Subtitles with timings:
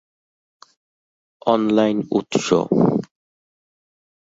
[1.45, 2.47] online উৎস